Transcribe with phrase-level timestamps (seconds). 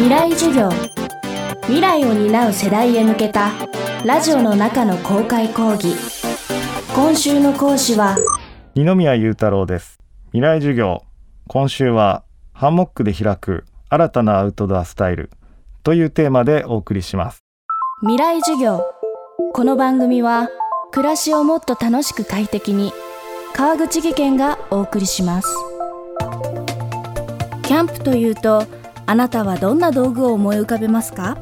[0.00, 0.70] 未来授業。
[1.64, 3.50] 未来を担う世代へ向けた
[4.02, 5.94] ラジオの中の公開講義。
[6.94, 8.16] 今週の講師は
[8.74, 9.98] 二宮裕太郎です。
[10.28, 11.02] 未来授業。
[11.48, 12.24] 今週は
[12.54, 15.28] ハンモックで開く新たなアウトドアスタイル。
[15.82, 17.44] というテーマでお送りします。
[18.00, 18.82] 未来授業。
[19.52, 20.48] この番組は
[20.92, 22.94] 暮らしをもっと楽しく快適に
[23.54, 25.54] 川口義賢がお送りします。
[27.64, 28.79] キャンプというと
[29.10, 31.36] あなたはどんな道具を思い浮かべますか？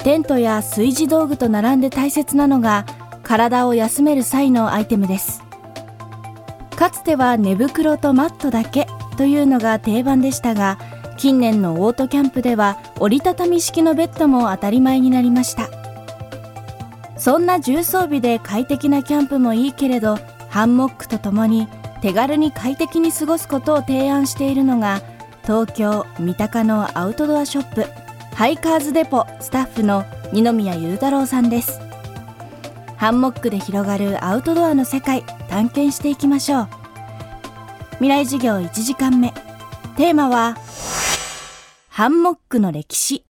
[0.00, 2.84] テントや炊事道具と並んで大切なのが
[3.22, 5.44] 体を休める際のアイテムです。
[6.74, 10.76] かつては寝袋とマットだけというのが定番でしたが
[11.16, 15.68] 近年のオートキャンプでは折りたたみ式のベッドも当たり前になりました。
[17.16, 21.68] そんな重装備で快適なキャンプもいいけれどハンモックとともに
[22.02, 25.00] 手軽に快適に過ごすことを提案しているのが
[25.46, 27.84] 東京三鷹のアウトドアショップ
[28.34, 31.78] ハイカーズデポスタッフの二宮裕太郎さんです。
[32.96, 36.68] ハンモックで広がるアウトドアの世界探検していきましょう。
[37.98, 39.32] 未来授業1時間目。
[39.96, 40.56] テーマは
[41.88, 43.24] ハンモックの歴史。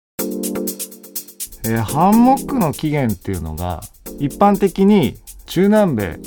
[1.67, 3.83] えー、ハンモックの起源っていうのが
[4.19, 6.19] 一般的に中南米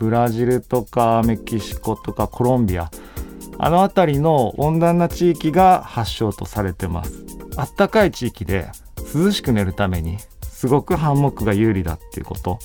[0.00, 2.90] ブラジルとかメキシコとかコロンビア
[3.58, 7.24] あの辺りの温暖な地域が発祥とされてます
[7.56, 8.68] あったかい地域で
[9.14, 12.58] 涼しく寝るためにすごくハンモックが有利だっていうこと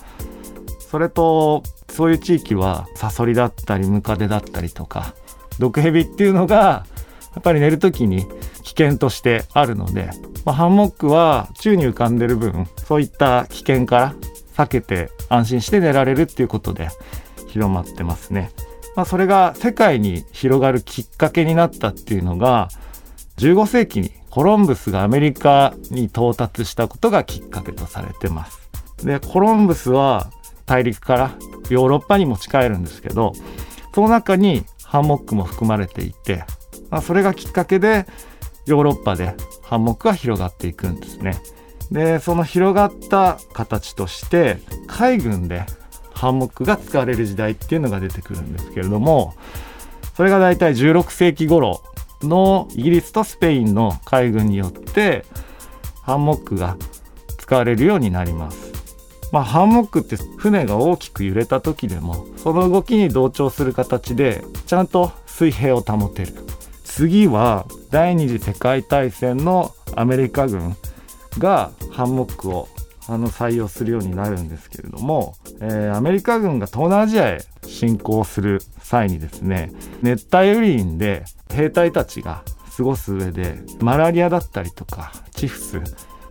[0.80, 5.14] それとそういう地域はサソリだったりムカデだったりとか
[5.59, 6.86] 毒ヘビっていうのが
[7.33, 8.26] やっぱり寝る時に
[8.64, 10.09] 危険としてあるので、
[10.45, 14.16] まあ、ハンモックは宙に浮かんでる分そういった危険から
[14.55, 16.89] 避けて安心して寝られるっていうことで
[17.48, 18.52] 広まってますね。
[18.95, 22.70] まあ、それが世界に広がるきっかけになったっていうのが
[23.38, 28.59] 15世紀にコロンブスがアメリカに到達したことがきっかけとされてます。
[29.03, 30.31] でコロンブスは
[30.66, 31.31] 大陸から
[31.70, 33.33] ヨーロッパに持ち帰るんですけど
[33.93, 36.45] その中にハンモックも含まれていて、
[36.89, 38.05] まあ、それがきっかけで
[38.65, 41.42] ヨーロッパでハンモックが広がっていくんですね。
[41.92, 45.65] でその広がった形として海軍で
[46.21, 49.33] ハンモックが使われる時代っていうのが出てくるんですけれども
[50.15, 51.82] それが大体16世紀頃
[52.21, 55.26] のイギリスとスペインの海軍によって
[56.04, 56.77] ハンモックが
[57.39, 58.71] 使われるようになります。
[59.32, 66.33] まあ、ハンモックって船が大きく揺れた時でもその動きに同調する形でちゃんと水平を保てる
[66.83, 70.76] 次は第二次世界大戦のアメリカ軍
[71.39, 72.67] がハンモックを
[73.08, 81.23] あの採用するようになるんですけれども、えー、アメリカ軍が東南アジアへ侵攻する際にですね熱帯雨林で
[81.54, 82.44] 兵隊たちが
[82.76, 85.82] 過ごす上でマラリアだったりとかチフス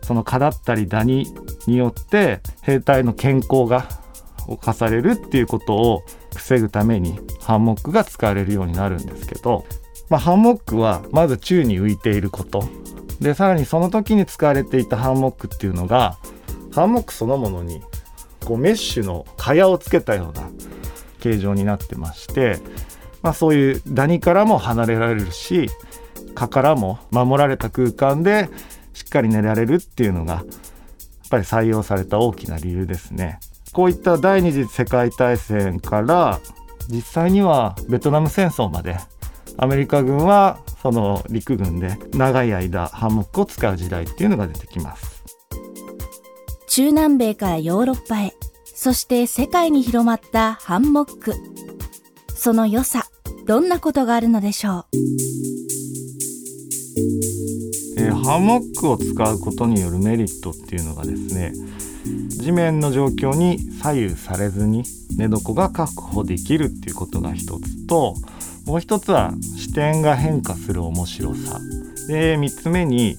[0.03, 1.27] その蚊だったりダニ
[1.67, 3.87] によって兵隊の健康が
[4.49, 6.03] 侵されるっていうことを
[6.35, 9.65] 防ぐためにハンモックが使われるようになるんですけど、
[10.09, 12.65] まあ、ハンモックはまず宙に浮いていること。
[13.21, 16.17] でさらにその時に使われていたハンモックっていうのが
[16.75, 17.83] ハンモックそのものに
[18.45, 20.51] こうメッシュの蚊帳をつけたような
[21.21, 22.59] 形状になってまして、
[23.23, 25.69] まあ、そういうダニからも離れられるし
[26.35, 28.49] 蚊からも守られた空間で
[28.93, 30.45] しっかり寝られるっていうのがやっ
[31.31, 33.39] ぱり採用された大きな理由ですね。
[33.73, 36.41] こういった第二次世界大戦から
[36.89, 38.97] 実際にはベトナム戦争まで
[39.57, 45.20] アメリカ軍はその陸軍で長い間ハンモックを使う時代っていうのが出てきます。
[46.73, 48.33] 中南米からヨーロッパへ、
[48.65, 51.35] そして世界に広まったハンモック。
[52.33, 53.07] その良さ、
[53.45, 54.85] どんなことがあるのでしょう？
[57.99, 61.53] えー、ハンモックを使うことによるメリットっていうのがですね
[62.29, 64.85] 地面の状況に左右されずに
[65.17, 68.15] 寝床が確保できるっていうことが一つと
[68.65, 71.59] もう一つは視点が変化する面白さ
[72.07, 73.19] で3つ目に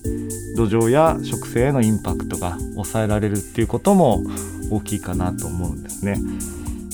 [0.56, 4.22] 土壌や植生へのインパクトが抑えられるっていうことも
[4.70, 6.18] 大きいかなと思うんですね。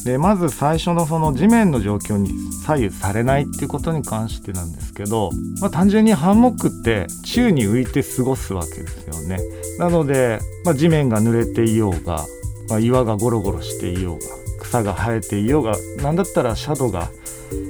[0.03, 2.31] でまず最初のその地面の状況に
[2.63, 9.39] 左右されないっていうことに関してなんですけど、まあ、単純にハンモックって宙に浮いて過ごすわけですよね。
[9.79, 12.25] なので、まあ、地面が濡れていようが、
[12.69, 14.25] まあ、岩がゴロゴロしていようが
[14.61, 17.09] 草が生えていようが何だったらシャドウが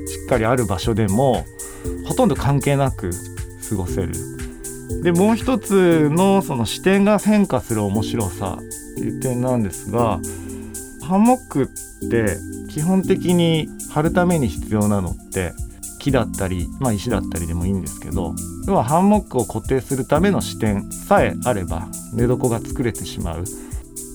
[0.07, 1.45] しっかりある場所でも
[2.05, 3.11] ほとんど関係なく
[3.69, 4.13] 過ごせる。
[5.03, 10.19] でもう一つのその視点が変化する面白さっていう点なんですが
[11.01, 12.37] ハンモックって
[12.69, 15.53] 基本的に張るために必要なのって
[15.99, 18.33] 木だったり、まあ、石だったりでもいいんですけど
[18.67, 23.43] 要はハンモックを固定するための視点さえあれば寝床が作れてしまう。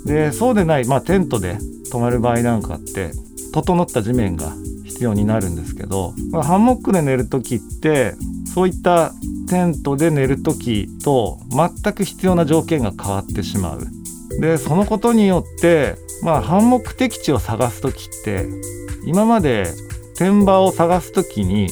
[0.06, 1.58] でそうでない、まあ、テントで
[1.90, 3.12] 泊まる場合なんかって
[3.52, 4.52] 整った地面が
[4.84, 8.14] 必要になるんですけど、まあ、ハンモックで寝る時って
[8.52, 9.12] そういった
[9.52, 13.86] テントで寝る時と全く必要な条件が変わってしまう。
[14.40, 18.46] でそのことによってまあハンモック適地を探す時って
[19.04, 19.66] 今まで
[20.16, 21.68] 天場を探す時に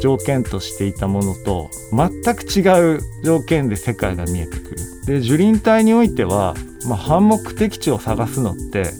[0.00, 4.76] 条件としていたものと全く違う条件で世界が見えてくる。
[5.06, 6.54] で樹林帯においては、
[6.86, 8.92] まあ、ハンモック適地を探すのって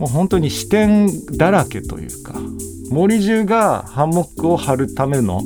[0.00, 2.34] もう本当に視点だらけというか
[2.90, 5.42] 森中がハンモックを張るための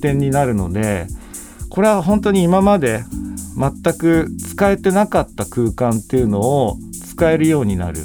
[0.00, 1.06] 点になるので
[1.68, 3.04] これは本当に今まで
[3.56, 6.76] 全く使えてなかった空間っていうのを
[7.18, 8.04] 使えるようになる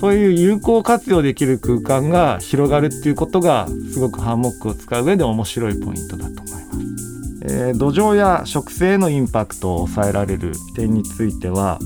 [0.00, 7.08] そういう有効活用できる空間が広がるっていうことがすごくハンモックを使う上で面白いポイントだと思います。
[7.42, 11.78] えー、土壌や植生へのインパクトを抑えられる点については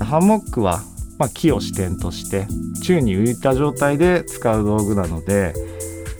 [0.00, 0.82] ハンモックは、
[1.18, 2.46] まあ、木を支点として
[2.82, 5.54] 宙に浮いた状態で使う道具なので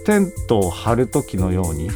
[0.04, 1.90] テントを張る時のように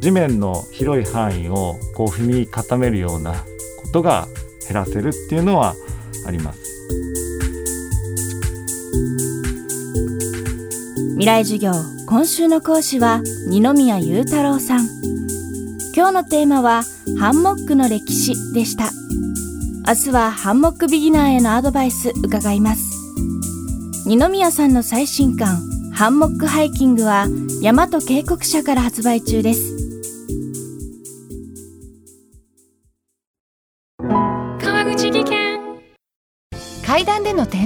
[0.00, 4.28] 地面の広い範囲をこう踏み固めるようなことが
[4.66, 5.74] 減らせるっていうのは
[6.26, 6.60] あります。
[11.12, 11.72] 未来授業
[12.06, 14.88] 今週の講師は二宮裕太郎さん。
[15.94, 16.82] 今日のテーマは
[17.18, 18.90] ハンモックの歴史でした。
[19.86, 22.96] 明日はハンモックビギナーへのアドバイス伺います。
[24.06, 25.60] 二宮さんの最新刊
[25.92, 27.26] ハンモックハイキングは
[27.62, 29.79] 大和渓谷社から発売中です。